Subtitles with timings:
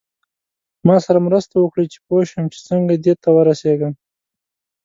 [0.87, 3.93] ما سره مرسته وکړئ چې پوه شم چې څنګه دې ته ورسیږم.